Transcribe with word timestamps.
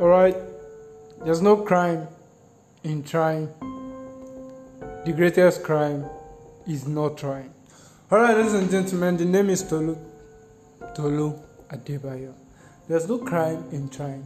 Alright, 0.00 0.36
there's 1.22 1.42
no 1.42 1.54
crime 1.58 2.08
in 2.82 3.02
trying. 3.02 3.46
The 5.04 5.12
greatest 5.12 5.62
crime 5.62 6.06
is 6.66 6.88
not 6.88 7.18
trying. 7.18 7.52
Alright, 8.10 8.38
ladies 8.38 8.54
and 8.54 8.70
gentlemen, 8.70 9.18
the 9.18 9.26
name 9.26 9.50
is 9.50 9.62
Tolu. 9.62 9.98
Tolu 10.94 11.38
Adebayo. 11.68 12.32
There's 12.88 13.06
no 13.06 13.18
crime 13.18 13.66
in 13.70 13.90
trying, 13.90 14.24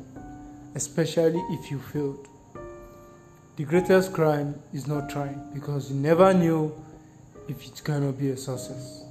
especially 0.77 1.43
if 1.51 1.69
you 1.69 1.81
failed. 1.81 2.29
The 3.57 3.65
greatest 3.65 4.13
crime 4.13 4.55
is 4.73 4.87
not 4.87 5.11
trying 5.11 5.51
because 5.53 5.91
you 5.91 5.97
never 5.97 6.33
knew 6.33 6.73
if 7.49 7.67
it's 7.67 7.81
gonna 7.81 8.13
be 8.13 8.31
a 8.31 8.37
success. 8.37 9.03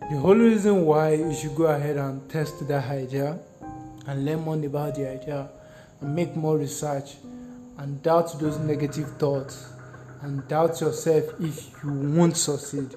The 0.00 0.16
whole 0.16 0.34
reason 0.34 0.86
why 0.86 1.14
you 1.14 1.32
should 1.32 1.54
go 1.54 1.66
ahead 1.66 1.98
and 1.98 2.28
test 2.28 2.66
that 2.66 2.90
idea 2.90 3.38
and 4.08 4.24
learn 4.24 4.40
more 4.40 4.56
about 4.56 4.96
the 4.96 5.08
idea 5.08 5.48
make 6.04 6.36
more 6.36 6.58
research 6.58 7.16
and 7.78 8.02
doubt 8.02 8.38
those 8.40 8.58
negative 8.58 9.08
thoughts 9.18 9.72
and 10.22 10.46
doubt 10.48 10.80
yourself 10.80 11.24
if 11.40 11.70
you 11.82 11.92
won't 11.92 12.36
succeed. 12.36 12.94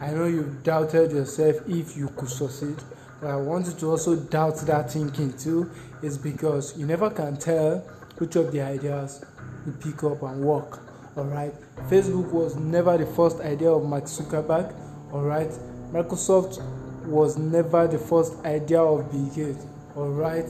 I 0.00 0.10
know 0.10 0.26
you've 0.26 0.62
doubted 0.62 1.12
yourself 1.12 1.56
if 1.68 1.96
you 1.96 2.08
could 2.16 2.28
succeed, 2.28 2.76
but 3.20 3.30
I 3.30 3.36
want 3.36 3.66
you 3.66 3.72
to 3.72 3.90
also 3.90 4.16
doubt 4.16 4.58
that 4.66 4.90
thinking 4.92 5.36
too, 5.36 5.70
is 6.02 6.16
because 6.16 6.78
you 6.78 6.86
never 6.86 7.10
can 7.10 7.36
tell 7.36 7.78
which 8.18 8.36
of 8.36 8.52
the 8.52 8.60
ideas 8.60 9.24
will 9.66 9.72
pick 9.74 10.04
up 10.04 10.22
and 10.22 10.40
work. 10.42 10.80
Alright, 11.16 11.52
Facebook 11.88 12.30
was 12.30 12.54
never 12.54 12.96
the 12.96 13.06
first 13.06 13.40
idea 13.40 13.70
of 13.70 13.84
Mark 13.84 14.04
Zuckerberg. 14.04 14.72
Alright, 15.12 15.50
Microsoft 15.90 16.62
was 17.06 17.36
never 17.38 17.88
the 17.88 17.98
first 17.98 18.34
idea 18.44 18.80
of 18.80 19.10
Bill 19.10 19.26
Gates. 19.34 19.66
Alright, 19.96 20.46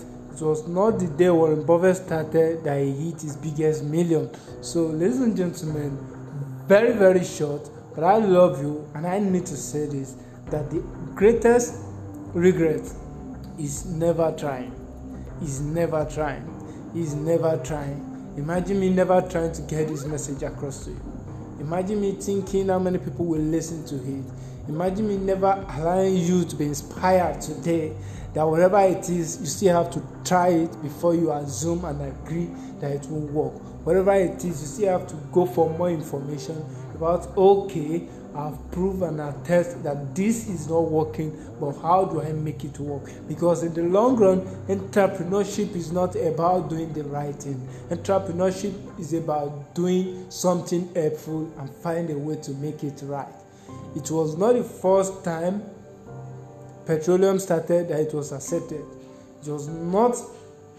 it 0.47 0.49
was 0.49 0.69
not 0.69 0.99
the 0.99 1.07
day 1.07 1.31
Warren 1.31 1.65
Buffett 1.65 1.97
started 1.97 2.65
that 2.65 2.81
he 2.81 2.93
hit 2.93 3.23
his 3.23 3.37
biggest 3.37 3.85
million. 3.85 4.31
So, 4.63 4.87
ladies 4.87 5.21
and 5.21 5.37
gentlemen, 5.37 5.99
very, 6.67 6.93
very 6.93 7.25
short, 7.25 7.69
but 7.95 8.05
I 8.05 8.19
love 8.19 8.61
you, 8.63 8.89
and 8.95 9.07
I 9.07 9.19
need 9.19 9.47
to 9.47 9.57
say 9.57 9.87
this 9.87 10.17
that 10.51 10.71
the 10.71 10.81
greatest 11.15 11.75
regret 12.35 12.83
is 13.59 13.87
never 13.87 14.35
trying. 14.39 14.73
Is 15.43 15.61
never 15.61 16.05
trying. 16.05 16.45
Is 16.95 17.15
never 17.15 17.61
trying. 17.65 18.33
Imagine 18.37 18.81
me 18.81 18.91
never 18.91 19.21
trying 19.23 19.53
to 19.53 19.63
get 19.63 19.89
this 19.89 20.05
message 20.05 20.43
across 20.43 20.85
to 20.85 20.91
you. 20.91 21.01
Imagine 21.61 22.01
me 22.01 22.13
thinking 22.13 22.69
how 22.69 22.79
many 22.79 22.99
people 22.99 23.25
will 23.25 23.41
listen 23.41 23.85
to 23.87 23.97
it. 23.97 24.25
Imagine 24.69 25.09
me 25.09 25.17
never 25.17 25.65
allowing 25.71 26.17
you 26.17 26.45
to 26.45 26.55
be 26.55 26.67
inspired 26.67 27.41
today 27.41 27.93
that 28.35 28.45
whatever 28.45 28.79
it 28.81 29.09
is, 29.09 29.41
you 29.41 29.47
still 29.47 29.83
have 29.83 29.91
to 29.93 30.03
try 30.25 30.49
it 30.49 30.83
before 30.83 31.15
you 31.15 31.33
assume 31.33 31.87
and 31.87 32.03
agree 32.03 32.51
that 32.81 32.93
it 32.93 33.11
will 33.11 33.27
work. 33.29 33.55
Whatever 33.87 34.13
it 34.13 34.37
is, 34.45 34.61
you 34.61 34.67
still 34.67 34.99
have 34.99 35.09
to 35.09 35.15
go 35.33 35.47
for 35.47 35.71
more 35.79 35.91
information 35.91 36.63
about 36.95 37.35
okay, 37.39 38.07
I've 38.35 38.71
proven 38.71 39.19
and 39.21 39.35
attest 39.35 39.83
that 39.85 40.15
this 40.15 40.49
is 40.49 40.69
not 40.69 40.91
working, 40.91 41.33
but 41.59 41.73
how 41.81 42.05
do 42.05 42.21
I 42.21 42.33
make 42.33 42.63
it 42.63 42.79
work? 42.79 43.11
Because 43.27 43.63
in 43.63 43.73
the 43.73 43.85
long 43.85 44.17
run, 44.17 44.43
entrepreneurship 44.69 45.75
is 45.75 45.93
not 45.93 46.15
about 46.15 46.69
doing 46.69 46.93
the 46.93 47.05
right 47.05 47.35
thing. 47.35 47.67
Entrepreneurship 47.89 49.01
is 49.01 49.15
about 49.15 49.75
doing 49.75 50.31
something 50.31 50.95
helpful 50.95 51.51
and 51.59 51.71
find 51.71 52.11
a 52.11 52.19
way 52.19 52.37
to 52.37 52.51
make 52.53 52.85
it 52.85 53.01
right. 53.05 53.27
It 53.99 54.13
was 54.13 54.37
not 54.37 54.55
the 54.55 54.63
first 54.63 55.25
time 55.25 55.61
petroleum 56.87 57.41
started 57.41 57.89
that 57.89 57.99
it 57.99 58.15
was 58.15 58.31
accepted. 58.31 58.85
It 59.45 59.51
was 59.51 59.67
not 59.67 60.17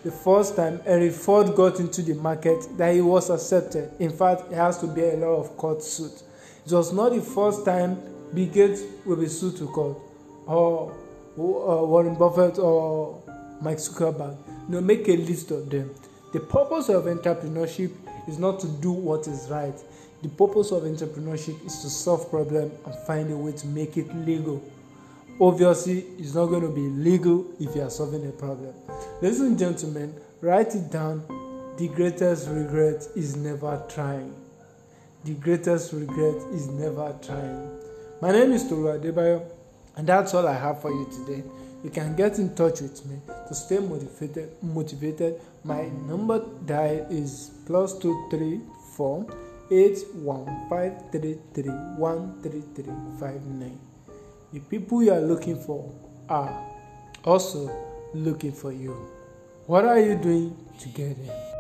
the 0.05 0.11
first 0.11 0.55
time 0.55 0.79
Henry 0.85 1.09
Ford 1.09 1.53
got 1.53 1.81
into 1.81 2.01
the 2.01 2.13
market 2.13 2.65
that 2.77 2.93
he 2.93 3.01
was 3.01 3.29
accepted. 3.29 3.91
In 3.99 4.09
fact, 4.09 4.49
it 4.49 4.55
has 4.55 4.77
to 4.79 4.87
be 4.87 5.01
a 5.01 5.17
lot 5.17 5.35
of 5.35 5.57
court 5.57 5.83
suit. 5.83 6.13
It 6.65 6.71
was 6.71 6.93
not 6.93 7.11
the 7.13 7.19
first 7.19 7.65
time 7.65 8.01
Bill 8.33 8.47
Gates 8.47 8.83
will 9.05 9.17
be 9.17 9.27
sued 9.27 9.57
to 9.57 9.67
court 9.67 9.97
or 10.45 10.95
Warren 11.35 12.15
Buffett 12.15 12.57
or 12.57 13.21
Mike 13.61 13.79
Zuckerberg. 13.79 14.37
No, 14.69 14.79
make 14.79 15.09
a 15.09 15.17
list 15.17 15.51
of 15.51 15.69
them. 15.69 15.93
The 16.31 16.39
purpose 16.39 16.87
of 16.87 17.03
entrepreneurship 17.03 17.91
is 18.29 18.39
not 18.39 18.61
to 18.61 18.67
do 18.67 18.93
what 18.93 19.27
is 19.27 19.49
right. 19.49 19.77
The 20.21 20.29
purpose 20.29 20.71
of 20.71 20.83
entrepreneurship 20.83 21.65
is 21.65 21.81
to 21.81 21.89
solve 21.89 22.29
problem 22.29 22.71
and 22.85 22.95
find 23.07 23.31
a 23.31 23.37
way 23.37 23.53
to 23.53 23.67
make 23.67 23.97
it 23.97 24.13
legal 24.25 24.61
obviously 25.39 25.99
it's 26.17 26.33
not 26.33 26.47
going 26.47 26.61
to 26.61 26.69
be 26.69 26.81
legal 26.81 27.45
if 27.59 27.75
you 27.75 27.81
are 27.81 27.89
solving 27.89 28.27
a 28.27 28.31
problem. 28.31 28.73
Ladies 29.21 29.39
and 29.39 29.57
gentlemen, 29.57 30.13
write 30.41 30.75
it 30.75 30.91
down. 30.91 31.23
The 31.77 31.87
greatest 31.87 32.49
regret 32.49 33.07
is 33.15 33.37
never 33.37 33.81
trying. 33.87 34.35
The 35.23 35.33
greatest 35.35 35.93
regret 35.93 36.35
is 36.53 36.67
never 36.67 37.15
trying. 37.21 37.79
My 38.21 38.31
name 38.31 38.51
is 38.51 38.67
Tolu 38.67 38.99
Adebayo, 38.99 39.45
and 39.95 40.07
that's 40.07 40.33
all 40.33 40.45
I 40.45 40.53
have 40.53 40.81
for 40.81 40.91
you 40.91 41.07
today. 41.09 41.43
You 41.83 41.89
can 41.89 42.15
get 42.17 42.37
in 42.39 42.53
touch 42.55 42.81
with 42.81 43.05
me 43.05 43.17
to 43.47 43.55
stay 43.55 43.79
motivated. 43.79 44.51
Motivated. 44.61 45.39
My 45.63 45.87
number 46.07 46.45
dial 46.65 47.07
is 47.09 47.51
plus 47.65 47.97
two 47.97 48.27
three 48.29 48.59
four 48.95 49.25
eight 49.71 49.99
one 50.13 50.45
five 50.69 51.11
three 51.11 51.37
three 51.53 51.71
one 51.97 52.41
three 52.41 52.63
three 52.75 52.93
five 53.19 53.45
nine. 53.45 53.79
The 54.51 54.59
people 54.61 55.03
you 55.03 55.13
are 55.13 55.21
looking 55.21 55.59
for 55.61 55.91
are 56.27 56.65
also 57.23 57.69
looking 58.13 58.51
for 58.51 58.71
you. 58.71 58.93
What 59.67 59.85
are 59.85 59.99
you 59.99 60.15
doing 60.15 60.55
to 60.79 60.87
get 60.89 61.15
them? 61.25 61.58